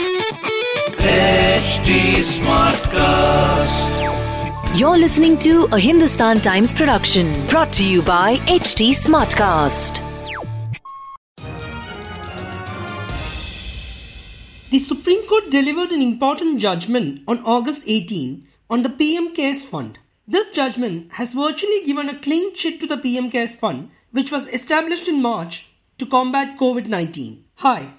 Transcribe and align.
HT 0.00 1.90
Smartcast. 2.24 3.92
You're 4.78 4.96
listening 4.96 5.38
to 5.40 5.66
a 5.72 5.78
Hindustan 5.78 6.38
Times 6.40 6.72
production 6.72 7.46
brought 7.48 7.70
to 7.74 7.84
you 7.84 8.00
by 8.00 8.36
HT 8.36 8.92
Smartcast. 8.92 10.00
The 14.70 14.78
Supreme 14.78 15.26
Court 15.26 15.50
delivered 15.50 15.92
an 15.92 16.00
important 16.00 16.60
judgment 16.60 17.20
on 17.28 17.44
August 17.44 17.82
18 17.86 18.46
on 18.70 18.82
the 18.82 18.88
PM 18.88 19.34
CARES 19.34 19.66
Fund. 19.66 19.98
This 20.26 20.50
judgment 20.50 21.12
has 21.12 21.34
virtually 21.34 21.84
given 21.84 22.08
a 22.08 22.18
clean 22.18 22.54
chit 22.54 22.80
to 22.80 22.86
the 22.86 22.96
PM 22.96 23.30
CARES 23.30 23.54
Fund, 23.54 23.90
which 24.12 24.32
was 24.32 24.46
established 24.46 25.08
in 25.08 25.20
March 25.20 25.66
to 25.98 26.06
combat 26.06 26.56
COVID 26.58 26.86
19. 26.86 27.44
Hi, 27.56 27.92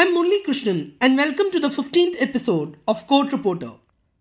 I'm 0.00 0.14
Murli 0.14 0.44
Krishnan, 0.46 0.92
and 1.00 1.16
welcome 1.16 1.50
to 1.50 1.58
the 1.58 1.70
15th 1.76 2.22
episode 2.22 2.76
of 2.86 3.04
Court 3.08 3.32
Reporter. 3.32 3.72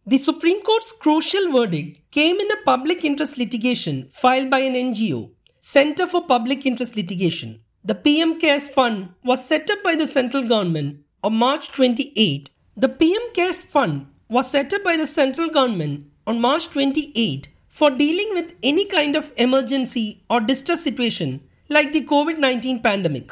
The 0.08 0.17
Supreme 0.17 0.64
Court's 0.64 0.92
crucial 0.92 1.52
verdict 1.52 2.00
came 2.09 2.39
in 2.39 2.50
a 2.50 2.64
public 2.66 3.06
interest 3.06 3.38
litigation 3.38 4.09
filed 4.11 4.50
by 4.50 4.61
an 4.61 4.73
NGO, 4.73 5.30
Center 5.59 6.08
for 6.08 6.25
Public 6.25 6.66
Interest 6.66 6.95
Litigation. 6.95 7.59
The 7.86 7.94
PM 7.94 8.39
CARES 8.39 8.70
Fund 8.70 9.09
was 9.23 9.45
set 9.45 9.70
up 9.70 9.83
by 9.83 9.94
the 9.94 10.08
central 10.08 10.48
government 10.48 11.02
on 11.23 11.36
March 11.36 11.72
28. 11.73 12.50
The 12.75 12.89
PM 12.89 13.30
CARES 13.36 13.61
Fund 13.61 14.08
was 14.30 14.50
set 14.50 14.73
up 14.73 14.83
by 14.83 14.98
the 14.98 15.05
central 15.05 15.48
government 15.48 16.08
on 16.25 16.42
March 16.42 16.72
28 16.72 17.50
for 17.67 17.92
dealing 17.92 18.31
with 18.33 18.52
any 18.64 18.86
kind 18.86 19.16
of 19.16 19.31
emergency 19.38 20.23
or 20.28 20.39
distress 20.39 20.83
situation 20.83 21.42
like 21.70 21.94
the 21.94 22.03
COVID 22.03 22.39
19 22.39 22.81
pandemic 22.81 23.31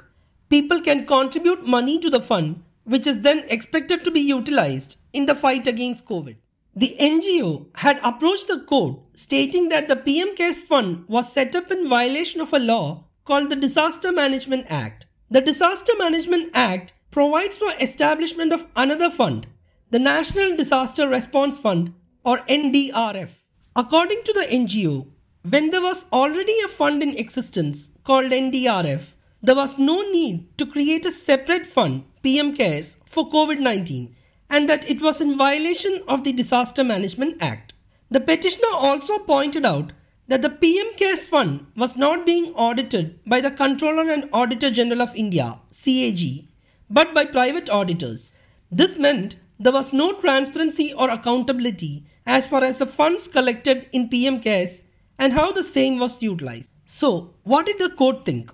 people 0.50 0.82
can 0.82 1.06
contribute 1.06 1.66
money 1.66 2.00
to 2.00 2.10
the 2.10 2.22
fund, 2.22 2.64
which 2.84 3.08
is 3.08 3.22
then 3.22 3.46
expected 3.50 4.04
to 4.04 4.12
be 4.12 4.20
utilized 4.20 4.98
in 5.14 5.26
the 5.26 5.36
fight 5.36 5.68
against 5.68 6.06
COVID. 6.06 6.36
The 6.76 6.96
NGO 7.00 7.68
had 7.76 8.00
approached 8.04 8.48
the 8.48 8.60
court 8.60 9.00
stating 9.16 9.70
that 9.70 9.88
the 9.88 9.96
PM 9.96 10.36
CARES 10.36 10.60
Fund 10.60 11.06
was 11.08 11.32
set 11.32 11.56
up 11.56 11.72
in 11.72 11.88
violation 11.88 12.42
of 12.42 12.52
a 12.52 12.60
law 12.60 13.06
called 13.24 13.50
the 13.50 13.56
Disaster 13.56 14.12
Management 14.12 14.66
Act. 14.70 15.06
The 15.32 15.40
Disaster 15.42 15.94
Management 15.98 16.52
Act 16.54 16.92
provides 17.12 17.58
for 17.58 17.72
establishment 17.80 18.52
of 18.52 18.68
another 18.76 19.10
fund, 19.10 19.48
the 19.90 20.00
National 20.00 20.56
Disaster 20.58 21.08
Response 21.08 21.58
Fund 21.58 21.94
or 22.26 22.40
NDRF. 22.40 23.30
According 23.76 24.24
to 24.26 24.34
the 24.34 24.46
NGO, 24.46 25.08
when 25.50 25.70
there 25.70 25.82
was 25.82 26.06
already 26.12 26.60
a 26.60 26.68
fund 26.68 27.02
in 27.02 27.18
existence 27.18 27.90
called 28.04 28.32
NDRF, 28.32 29.15
there 29.46 29.56
was 29.56 29.78
no 29.78 30.02
need 30.12 30.58
to 30.58 30.66
create 30.66 31.06
a 31.06 31.12
separate 31.12 31.68
fund, 31.68 32.04
PM 32.24 32.56
CARES, 32.56 32.98
for 33.06 33.30
COVID 33.30 33.60
19 33.60 34.16
and 34.50 34.68
that 34.70 34.90
it 34.90 35.02
was 35.02 35.22
in 35.22 35.38
violation 35.38 36.02
of 36.08 36.24
the 36.24 36.34
Disaster 36.34 36.84
Management 36.84 37.38
Act. 37.42 37.74
The 38.10 38.20
petitioner 38.20 38.74
also 38.74 39.20
pointed 39.20 39.66
out 39.66 39.92
that 40.28 40.42
the 40.42 40.50
PM 40.50 40.88
CARES 40.98 41.26
fund 41.26 41.68
was 41.76 41.96
not 41.96 42.26
being 42.26 42.54
audited 42.56 43.20
by 43.26 43.40
the 43.40 43.52
Controller 43.52 44.10
and 44.12 44.28
Auditor 44.34 44.72
General 44.72 45.04
of 45.04 45.16
India, 45.16 45.60
CAG, 45.84 46.48
but 46.90 47.14
by 47.14 47.26
private 47.26 47.70
auditors. 47.70 48.32
This 48.72 48.98
meant 48.98 49.36
there 49.60 49.74
was 49.74 49.94
no 49.94 50.14
transparency 50.14 50.92
or 50.92 51.12
accountability 51.12 52.06
as 52.26 52.48
far 52.48 52.64
as 52.64 52.80
the 52.80 52.88
funds 52.88 53.28
collected 53.28 53.88
in 53.92 54.10
PM 54.10 54.42
CARES 54.42 54.82
and 55.20 55.34
how 55.34 55.52
the 55.52 55.64
same 55.64 56.00
was 56.00 56.24
utilized. 56.24 56.70
So, 56.88 57.36
what 57.44 57.68
did 57.68 57.78
the 57.78 57.90
court 57.90 58.26
think? 58.26 58.52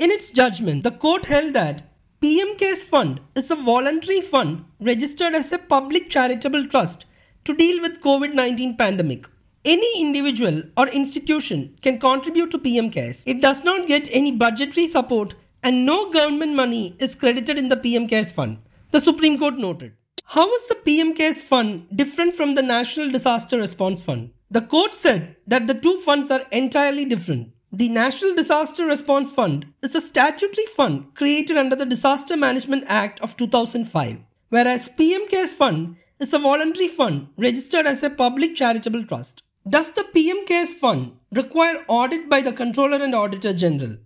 In 0.00 0.10
its 0.10 0.30
judgment, 0.30 0.82
the 0.82 0.92
court 0.92 1.26
held 1.26 1.52
that 1.52 1.82
PM 2.22 2.56
Fund 2.90 3.20
is 3.34 3.50
a 3.50 3.54
voluntary 3.54 4.22
fund 4.22 4.64
registered 4.80 5.34
as 5.34 5.52
a 5.52 5.58
public 5.58 6.08
charitable 6.08 6.66
trust 6.68 7.04
to 7.44 7.54
deal 7.54 7.82
with 7.82 8.00
COVID-19 8.00 8.78
pandemic. 8.78 9.26
Any 9.62 10.00
individual 10.00 10.62
or 10.78 10.88
institution 10.88 11.76
can 11.82 12.00
contribute 12.00 12.50
to 12.52 12.58
PM 12.58 12.90
CARES. 12.90 13.22
It 13.26 13.42
does 13.42 13.62
not 13.62 13.88
get 13.88 14.08
any 14.10 14.32
budgetary 14.32 14.86
support 14.86 15.34
and 15.62 15.84
no 15.84 16.10
government 16.10 16.54
money 16.54 16.96
is 16.98 17.14
credited 17.14 17.58
in 17.58 17.68
the 17.68 17.76
PM 17.76 18.08
CARES 18.08 18.32
Fund, 18.32 18.56
the 18.92 19.00
Supreme 19.00 19.38
Court 19.38 19.58
noted. 19.58 19.92
How 20.24 20.50
is 20.54 20.66
the 20.68 20.76
PM 20.76 21.14
CARES 21.14 21.42
Fund 21.42 21.88
different 21.94 22.36
from 22.36 22.54
the 22.54 22.62
National 22.62 23.10
Disaster 23.10 23.58
Response 23.58 24.00
Fund? 24.00 24.30
The 24.50 24.62
court 24.62 24.94
said 24.94 25.36
that 25.46 25.66
the 25.66 25.74
two 25.74 26.00
funds 26.00 26.30
are 26.30 26.46
entirely 26.50 27.04
different. 27.04 27.52
The 27.72 27.88
National 27.88 28.34
Disaster 28.34 28.84
Response 28.84 29.30
Fund 29.30 29.66
is 29.80 29.94
a 29.94 30.00
statutory 30.00 30.66
fund 30.74 31.14
created 31.14 31.56
under 31.56 31.76
the 31.76 31.86
Disaster 31.86 32.36
Management 32.36 32.82
Act 32.88 33.20
of 33.20 33.36
2005, 33.36 34.18
whereas 34.48 34.88
PM 34.96 35.28
CARES 35.28 35.52
Fund 35.52 35.94
is 36.18 36.34
a 36.34 36.40
voluntary 36.40 36.88
fund 36.88 37.28
registered 37.36 37.86
as 37.86 38.02
a 38.02 38.10
public 38.10 38.56
charitable 38.56 39.04
trust. 39.04 39.44
Does 39.68 39.88
the 39.92 40.02
PM 40.02 40.44
CARES 40.46 40.74
Fund 40.74 41.12
require 41.30 41.84
audit 41.86 42.28
by 42.28 42.40
the 42.40 42.52
Controller 42.52 43.04
and 43.04 43.14
Auditor 43.14 43.52
General? 43.52 43.98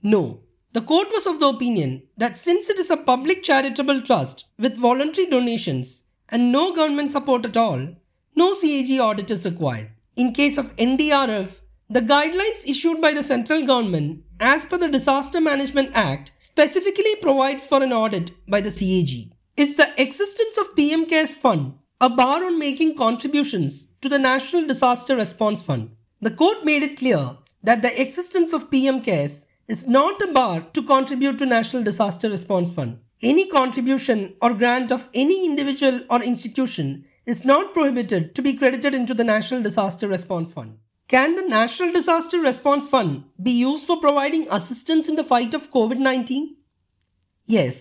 No. 0.00 0.38
The 0.72 0.82
court 0.82 1.08
was 1.10 1.26
of 1.26 1.40
the 1.40 1.48
opinion 1.48 2.02
that 2.16 2.38
since 2.38 2.70
it 2.70 2.78
is 2.78 2.88
a 2.88 2.96
public 2.96 3.42
charitable 3.42 4.00
trust 4.02 4.44
with 4.60 4.76
voluntary 4.76 5.26
donations 5.26 6.02
and 6.28 6.52
no 6.52 6.72
government 6.72 7.10
support 7.10 7.44
at 7.44 7.56
all, 7.56 7.96
no 8.36 8.54
CAG 8.54 9.00
audit 9.00 9.28
is 9.32 9.44
required. 9.44 9.90
In 10.14 10.32
case 10.32 10.56
of 10.56 10.76
NDRF, 10.76 11.50
the 11.90 12.02
guidelines 12.02 12.60
issued 12.66 13.00
by 13.00 13.14
the 13.14 13.22
central 13.22 13.66
government, 13.66 14.22
as 14.38 14.66
per 14.66 14.76
the 14.76 14.88
Disaster 14.88 15.40
Management 15.40 15.90
Act, 15.94 16.32
specifically 16.38 17.16
provides 17.16 17.64
for 17.64 17.82
an 17.82 17.94
audit 17.94 18.30
by 18.46 18.60
the 18.60 18.70
CAG. 18.70 19.32
Is 19.56 19.74
the 19.76 19.90
existence 20.00 20.58
of 20.58 20.76
PM 20.76 21.06
CARES 21.06 21.34
Fund 21.34 21.74
a 22.00 22.10
bar 22.10 22.44
on 22.44 22.58
making 22.58 22.96
contributions 22.96 23.88
to 24.02 24.08
the 24.08 24.18
National 24.18 24.66
Disaster 24.66 25.16
Response 25.16 25.62
Fund? 25.62 25.90
The 26.20 26.30
court 26.30 26.64
made 26.64 26.82
it 26.82 26.98
clear 26.98 27.38
that 27.62 27.80
the 27.80 28.00
existence 28.00 28.52
of 28.52 28.70
PM 28.70 29.02
CARES 29.02 29.46
is 29.66 29.86
not 29.86 30.20
a 30.20 30.30
bar 30.30 30.66
to 30.74 30.82
contribute 30.82 31.38
to 31.38 31.46
National 31.46 31.82
Disaster 31.82 32.28
Response 32.28 32.70
Fund. 32.70 32.98
Any 33.22 33.48
contribution 33.48 34.34
or 34.42 34.52
grant 34.52 34.92
of 34.92 35.08
any 35.14 35.46
individual 35.46 36.02
or 36.10 36.22
institution 36.22 37.06
is 37.24 37.46
not 37.46 37.72
prohibited 37.72 38.34
to 38.34 38.42
be 38.42 38.52
credited 38.52 38.94
into 38.94 39.14
the 39.14 39.24
National 39.24 39.62
Disaster 39.62 40.06
Response 40.06 40.52
Fund. 40.52 40.76
Can 41.08 41.36
the 41.36 41.42
National 41.42 41.90
Disaster 41.90 42.38
Response 42.38 42.86
Fund 42.86 43.24
be 43.42 43.50
used 43.50 43.86
for 43.86 43.98
providing 43.98 44.46
assistance 44.50 45.08
in 45.08 45.16
the 45.16 45.24
fight 45.24 45.54
of 45.54 45.70
COVID 45.70 45.96
19? 45.96 46.54
Yes. 47.46 47.76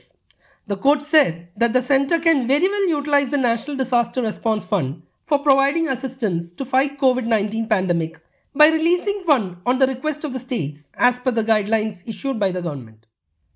The 0.66 0.78
court 0.78 1.02
said 1.02 1.50
that 1.58 1.74
the 1.74 1.84
center 1.84 2.20
can 2.20 2.48
very 2.48 2.70
well 2.70 2.88
utilize 2.88 3.30
the 3.30 3.38
National 3.38 3.76
Disaster 3.76 4.22
Response 4.22 4.64
Fund 4.64 5.02
for 5.26 5.40
providing 5.40 5.90
assistance 5.90 6.54
to 6.54 6.64
fight 6.64 7.02
COVID 7.02 7.26
19 7.26 7.68
pandemic 7.68 8.22
by 8.56 8.68
releasing 8.68 9.22
fund 9.26 9.58
on 9.66 9.80
the 9.80 9.88
request 9.88 10.24
of 10.24 10.32
the 10.32 10.40
states 10.40 10.90
as 10.96 11.20
per 11.20 11.32
the 11.32 11.44
guidelines 11.44 12.04
issued 12.06 12.40
by 12.40 12.54
the 12.54 12.62
government. 12.62 13.08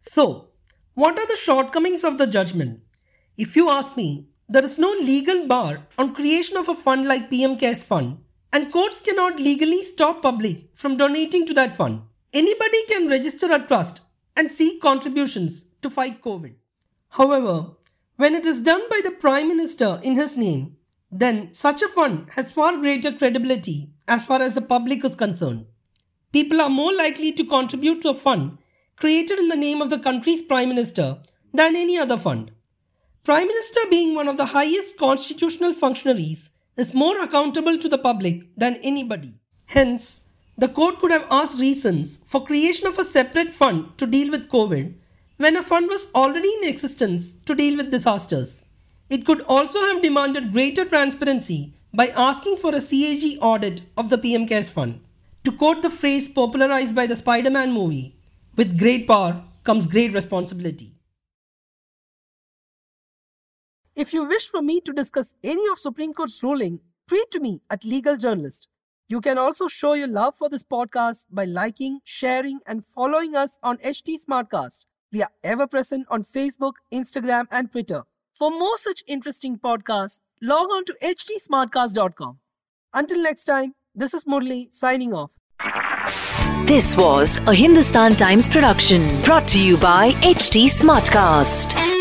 So, 0.02 0.50
what 0.96 1.18
are 1.18 1.28
the 1.28 1.38
shortcomings 1.38 2.04
of 2.04 2.18
the 2.18 2.28
judgment? 2.28 2.82
If 3.38 3.56
you 3.56 3.70
ask 3.70 3.96
me, 3.96 4.28
there 4.50 4.66
is 4.66 4.78
no 4.78 4.92
legal 4.92 5.48
bar 5.48 5.88
on 5.98 6.14
creation 6.14 6.58
of 6.58 6.68
a 6.68 6.76
fund 6.76 7.08
like 7.08 7.30
PM 7.30 7.58
CARES 7.58 7.84
Fund 7.84 8.18
and 8.54 8.72
courts 8.72 9.02
cannot 9.02 9.40
legally 9.40 9.84
stop 9.84 10.22
public 10.22 10.70
from 10.76 10.98
donating 10.98 11.46
to 11.46 11.54
that 11.54 11.76
fund. 11.76 12.02
Anybody 12.34 12.86
can 12.86 13.08
register 13.08 13.52
a 13.52 13.66
trust 13.66 14.02
and 14.36 14.52
seek 14.52 14.82
contributions 14.82 15.66
to 15.82 15.90
fight 15.90 16.22
COVID. 16.22 16.54
However, 17.10 17.72
when 18.18 18.36
it 18.36 18.46
is 18.46 18.62
done 18.62 18.82
by 18.90 19.02
the 19.04 19.12
Prime 19.12 19.48
Minister 19.48 20.00
in 20.04 20.16
his 20.16 20.38
name, 20.38 20.78
then 21.12 21.54
such 21.54 21.82
a 21.82 21.90
fund 21.90 22.28
has 22.36 22.52
far 22.52 22.78
greater 22.78 23.12
credibility 23.12 23.90
as 24.08 24.24
far 24.24 24.42
as 24.42 24.56
the 24.56 24.62
public 24.62 25.04
is 25.04 25.16
concerned. 25.16 25.66
People 26.32 26.62
are 26.62 26.70
more 26.70 26.94
likely 26.94 27.32
to 27.34 27.44
contribute 27.44 28.02
to 28.02 28.10
a 28.10 28.14
fund 28.14 28.58
created 28.96 29.40
in 29.40 29.48
the 29.48 29.56
name 29.56 29.82
of 29.82 29.90
the 29.90 29.98
country's 29.98 30.42
Prime 30.42 30.70
Minister 30.70 31.18
than 31.54 31.76
any 31.76 31.98
other 31.98 32.18
fund. 32.18 32.52
Prime 33.24 33.48
Minister 33.48 33.82
being 33.90 34.14
one 34.14 34.28
of 34.28 34.38
the 34.38 34.46
highest 34.48 34.98
constitutional 34.98 35.74
functionaries 35.74 36.51
is 36.78 36.94
more 36.94 37.22
accountable 37.22 37.78
to 37.78 37.90
the 37.90 37.98
public 37.98 38.44
than 38.56 38.76
anybody. 38.78 39.36
Hence, 39.66 40.22
the 40.58 40.68
court 40.68 41.00
could 41.00 41.12
have 41.12 41.28
asked 41.30 41.60
reasons 41.60 42.20
for 42.26 42.46
creation 42.46 42.88
of 42.88 43.00
a 43.00 43.06
separate 43.06 43.52
fund 43.52 43.98
to 43.98 44.06
deal 44.06 44.30
with 44.30 44.50
COVID 44.50 44.94
when 45.38 45.58
a 45.58 45.64
fund 45.64 45.88
was 45.90 46.08
already 46.14 46.50
in 46.62 46.68
existence 46.68 47.36
to 47.46 47.56
deal 47.56 47.78
with 47.78 47.92
disasters. 47.92 48.58
It 49.10 49.26
could 49.26 49.42
also 49.42 49.82
have 49.82 50.02
demanded 50.02 50.54
greater 50.54 50.86
transparency 50.86 51.74
by 51.94 52.08
asking 52.10 52.58
for 52.58 52.76
a 52.76 52.82
CAG 52.82 53.38
audit 53.42 53.82
of 53.98 54.10
the 54.10 54.18
PM 54.18 54.48
CARES 54.48 54.70
Fund. 54.70 55.02
To 55.44 55.52
quote 55.52 55.82
the 55.82 55.90
phrase 55.90 56.30
popularized 56.30 56.94
by 56.94 57.08
the 57.08 57.16
Spider 57.16 57.50
Man 57.50 57.72
movie, 57.72 58.16
with 58.56 58.78
great 58.78 59.08
power 59.08 59.44
comes 59.64 59.88
great 59.88 60.14
responsibility. 60.14 60.94
If 63.96 64.14
you 64.14 64.24
wish 64.24 64.48
for 64.48 64.62
me 64.62 64.80
to 64.82 64.94
discuss 64.94 65.34
any 65.44 65.68
of 65.68 65.78
Supreme 65.78 66.14
Court's 66.14 66.42
ruling, 66.42 66.80
tweet 67.08 67.30
to 67.32 67.42
me 67.42 67.60
at 67.70 67.84
Legal 67.84 68.16
Journalist. 68.16 68.70
You 69.10 69.20
can 69.20 69.38
also 69.38 69.68
show 69.68 69.94
your 69.94 70.08
love 70.08 70.36
for 70.38 70.48
this 70.48 70.64
podcast 70.64 71.26
by 71.30 71.44
liking, 71.44 72.00
sharing, 72.06 72.60
and 72.66 72.86
following 72.86 73.36
us 73.36 73.58
on 73.62 73.78
HT 73.80 74.16
Smartcast. 74.26 74.86
We 75.12 75.22
are 75.22 75.30
ever 75.44 75.68
present 75.68 76.08
on 76.10 76.24
Facebook, 76.24 76.74
Instagram, 76.94 77.48
and 77.52 77.70
Twitter. 77.70 78.04
For 78.34 78.50
more 78.50 78.78
such 78.78 79.04
interesting 79.08 79.60
podcasts, 79.60 80.22
log 80.42 80.70
on 80.70 80.86
to 80.86 80.96
htsmartcast.com. 81.04 82.40
Until 82.94 83.22
next 83.22 83.44
time, 83.44 83.76
this 83.94 84.14
is 84.14 84.24
Murli 84.24 84.74
signing 84.74 85.14
off. 85.14 85.32
This 86.66 86.96
was 86.96 87.40
a 87.40 87.54
Hindustan 87.54 88.16
Times 88.16 88.48
production 88.48 89.22
brought 89.24 89.50
to 89.50 89.62
you 89.62 89.76
by 89.76 90.12
HT 90.22 90.68
Smartcast. 90.68 92.01